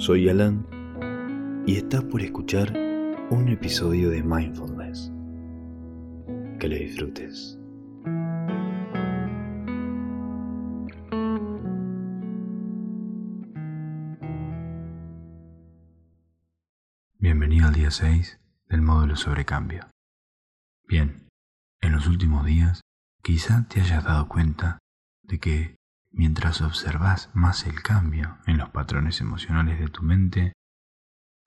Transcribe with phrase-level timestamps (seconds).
[0.00, 0.66] Soy Alan
[1.66, 2.72] y estás por escuchar
[3.28, 5.12] un episodio de Mindfulness.
[6.58, 7.58] Que lo disfrutes.
[17.18, 18.40] Bienvenido al día 6
[18.70, 19.90] del módulo sobre cambio.
[20.88, 21.28] Bien,
[21.82, 22.80] en los últimos días
[23.22, 24.78] quizá te hayas dado cuenta
[25.24, 25.79] de que
[26.10, 30.52] mientras observas más el cambio en los patrones emocionales de tu mente,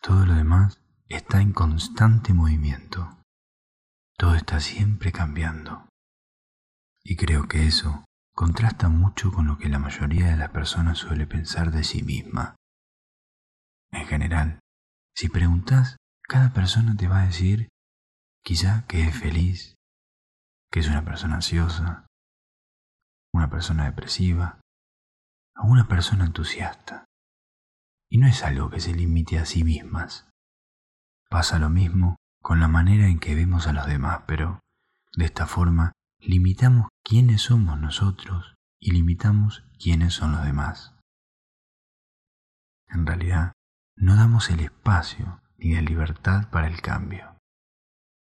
[0.02, 3.22] todo lo demás está en constante movimiento.
[4.18, 5.88] Todo está siempre cambiando.
[7.04, 11.28] Y creo que eso contrasta mucho con lo que la mayoría de las personas suele
[11.28, 12.56] pensar de sí misma.
[13.92, 14.60] En general,
[15.16, 17.70] si preguntas, cada persona te va a decir
[18.44, 19.76] quizá que es feliz,
[20.72, 22.08] que es una persona ansiosa,
[23.34, 24.60] una persona depresiva,
[25.56, 27.06] a una persona entusiasta.
[28.10, 30.30] Y no es algo que se limite a sí mismas.
[31.30, 34.60] Pasa lo mismo con la manera en que vemos a los demás, pero
[35.16, 40.94] de esta forma limitamos quiénes somos nosotros y limitamos quiénes son los demás.
[42.88, 43.54] En realidad,
[43.96, 47.38] no damos el espacio ni la libertad para el cambio,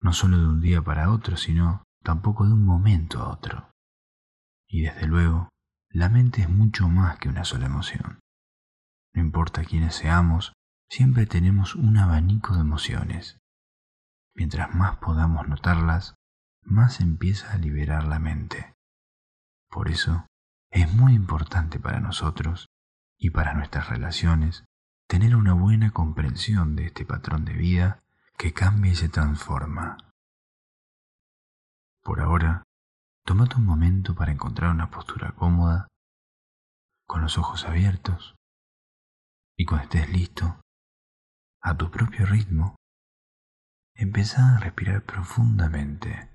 [0.02, 3.73] no solo de un día para otro, sino tampoco de un momento a otro.
[4.74, 5.50] Y desde luego,
[5.92, 8.20] la mente es mucho más que una sola emoción.
[9.14, 10.54] No importa quiénes seamos,
[10.90, 13.38] siempre tenemos un abanico de emociones.
[14.34, 16.16] Mientras más podamos notarlas,
[16.64, 18.74] más empieza a liberar la mente.
[19.70, 20.26] Por eso,
[20.72, 22.66] es muy importante para nosotros
[23.20, 24.64] y para nuestras relaciones
[25.08, 28.00] tener una buena comprensión de este patrón de vida
[28.40, 29.98] que cambia y se transforma.
[32.02, 32.64] Por ahora,
[33.26, 35.88] Tómate un momento para encontrar una postura cómoda,
[37.08, 38.36] con los ojos abiertos,
[39.58, 40.60] y cuando estés listo,
[41.62, 42.76] a tu propio ritmo,
[43.96, 46.33] empieza a respirar profundamente.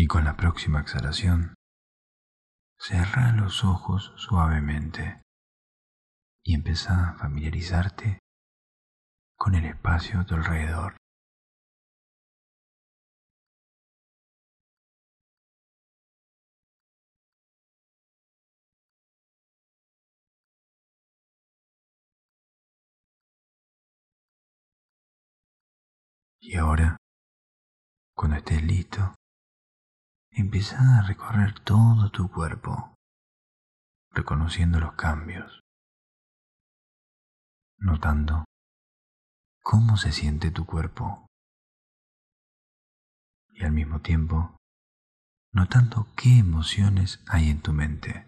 [0.00, 1.54] Y con la próxima exhalación,
[2.78, 5.22] cerra los ojos suavemente
[6.44, 8.20] y empieza a familiarizarte
[9.36, 10.96] con el espacio a tu alrededor.
[26.40, 26.96] Y ahora,
[28.14, 29.18] cuando estés listo,
[30.30, 32.94] empieza a recorrer todo tu cuerpo,
[34.10, 35.60] reconociendo los cambios,
[37.78, 38.44] notando
[39.62, 41.26] cómo se siente tu cuerpo
[43.52, 44.56] y al mismo tiempo
[45.52, 48.27] notando qué emociones hay en tu mente.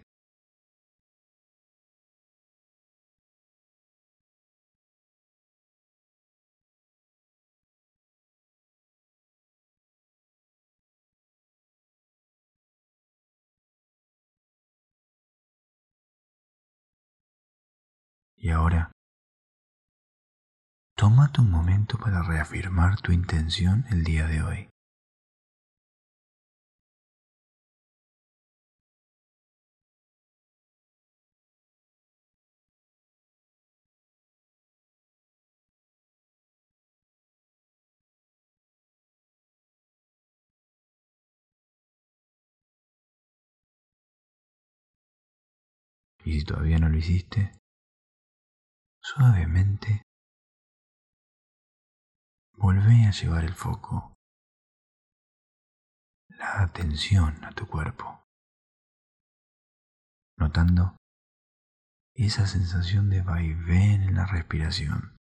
[18.43, 18.91] Y ahora,
[20.97, 24.69] tómate un momento para reafirmar tu intención el día de hoy.
[46.25, 47.60] Y si todavía no lo hiciste,
[49.13, 50.03] Suavemente,
[52.53, 54.13] vuelve a llevar el foco,
[56.29, 58.23] la atención a tu cuerpo,
[60.37, 60.95] notando
[62.15, 65.17] esa sensación de vaivén en la respiración.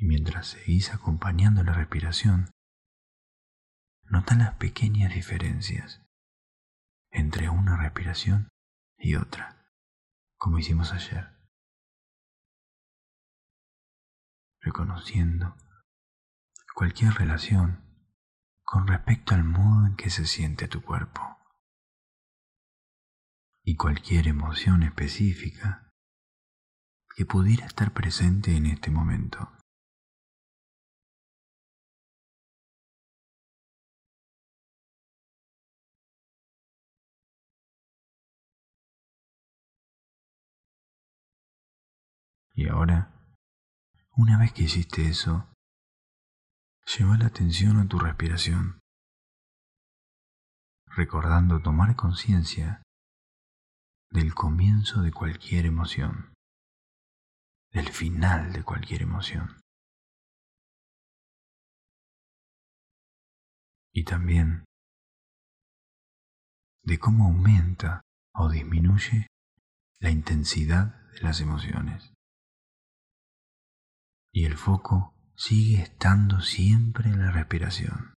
[0.00, 2.50] Y mientras seguís acompañando la respiración,
[4.04, 6.00] nota las pequeñas diferencias
[7.10, 8.48] entre una respiración
[8.96, 9.70] y otra,
[10.38, 11.38] como hicimos ayer,
[14.60, 15.54] reconociendo
[16.74, 17.84] cualquier relación
[18.62, 21.20] con respecto al modo en que se siente tu cuerpo
[23.62, 25.92] y cualquier emoción específica
[27.14, 29.59] que pudiera estar presente en este momento.
[42.60, 43.10] Y ahora,
[44.18, 45.50] una vez que hiciste eso,
[46.94, 48.80] lleva la atención a tu respiración,
[50.84, 52.82] recordando tomar conciencia
[54.10, 56.34] del comienzo de cualquier emoción,
[57.72, 59.58] del final de cualquier emoción.
[63.94, 64.66] Y también
[66.82, 68.02] de cómo aumenta
[68.34, 69.28] o disminuye
[69.98, 72.12] la intensidad de las emociones
[74.32, 78.14] y el foco sigue estando siempre en la respiración,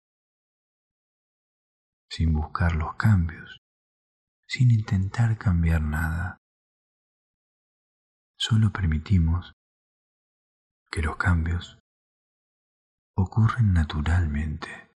[2.08, 3.58] sin buscar los cambios,
[4.46, 6.38] sin intentar cambiar nada.
[8.36, 9.52] Solo permitimos
[10.90, 11.78] que los cambios
[13.14, 14.89] ocurren naturalmente.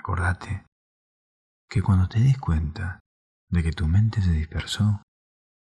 [0.00, 0.64] Acordate
[1.68, 3.00] que cuando te des cuenta
[3.50, 5.02] de que tu mente se dispersó,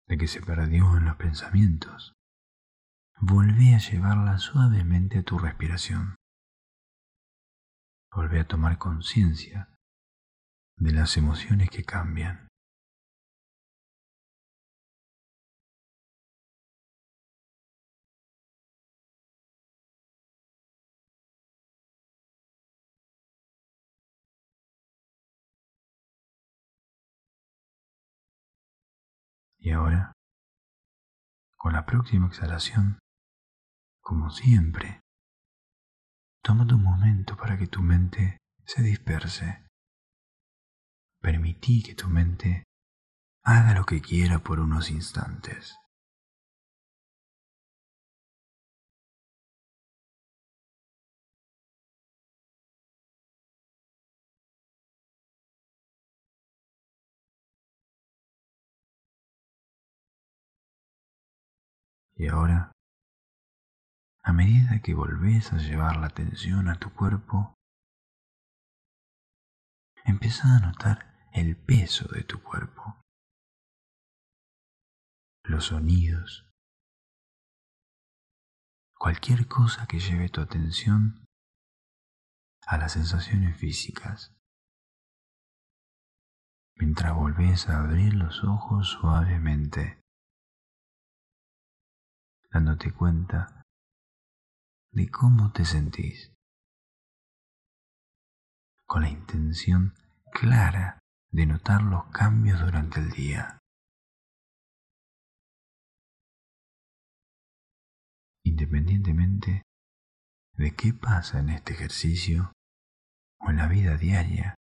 [0.07, 2.13] de que se perdió en los pensamientos,
[3.19, 6.15] volvé a llevarla suavemente a tu respiración.
[8.15, 9.67] Volvé a tomar conciencia
[10.77, 12.47] de las emociones que cambian.
[29.63, 30.11] Y ahora,
[31.55, 32.97] con la próxima exhalación,
[34.01, 35.01] como siempre,
[36.41, 39.63] tómate un momento para que tu mente se disperse.
[41.21, 42.63] Permití que tu mente
[43.43, 45.77] haga lo que quiera por unos instantes.
[62.21, 62.71] Y ahora,
[64.23, 67.55] a medida que volvés a llevar la atención a tu cuerpo,
[70.05, 73.01] empieza a notar el peso de tu cuerpo,
[75.45, 76.47] los sonidos,
[78.99, 81.25] cualquier cosa que lleve tu atención
[82.67, 84.31] a las sensaciones físicas.
[86.75, 90.00] Mientras volvés a abrir los ojos suavemente
[92.51, 93.63] dándote cuenta
[94.91, 96.33] de cómo te sentís,
[98.85, 99.95] con la intención
[100.33, 100.99] clara
[101.31, 103.57] de notar los cambios durante el día.
[108.43, 109.63] Independientemente
[110.57, 112.51] de qué pasa en este ejercicio
[113.39, 114.55] o en la vida diaria,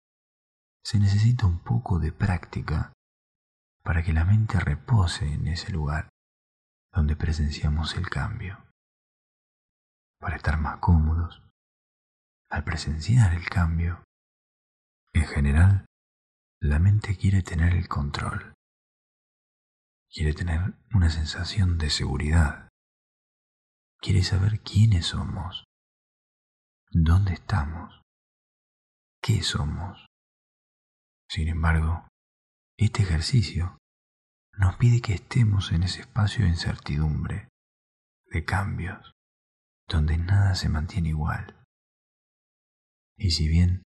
[0.83, 2.93] se necesita un poco de práctica
[3.83, 6.09] para que la mente repose en ese lugar
[6.91, 8.65] donde presenciamos el cambio.
[10.19, 11.41] Para estar más cómodos,
[12.49, 14.03] al presenciar el cambio,
[15.13, 15.85] en general,
[16.61, 18.53] la mente quiere tener el control,
[20.11, 22.69] quiere tener una sensación de seguridad,
[24.01, 25.63] quiere saber quiénes somos,
[26.91, 28.01] dónde estamos,
[29.21, 30.05] qué somos.
[31.29, 32.07] Sin embargo,
[32.77, 33.78] este ejercicio
[34.59, 37.47] nos pide que estemos en ese espacio de incertidumbre,
[38.25, 39.13] de cambios,
[39.87, 41.57] donde nada se mantiene igual.
[43.17, 43.83] Y si bien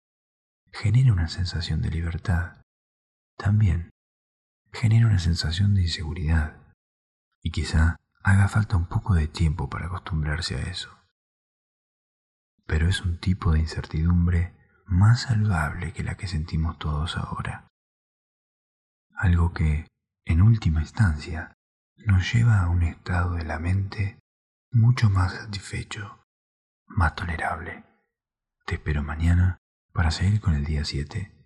[0.74, 2.62] genera una sensación de libertad,
[3.38, 3.92] también
[4.74, 6.62] genera una sensación de inseguridad
[7.42, 10.90] y quizá haga falta un poco de tiempo para acostumbrarse a eso.
[12.66, 14.54] Pero es un tipo de incertidumbre
[14.86, 17.70] más saludable que la que sentimos todos ahora.
[19.16, 19.88] Algo que,
[20.28, 21.54] en última instancia,
[22.06, 24.20] nos lleva a un estado de la mente
[24.72, 26.20] mucho más satisfecho,
[26.86, 27.86] más tolerable.
[28.66, 29.58] Te espero mañana
[29.94, 31.37] para seguir con el día 7.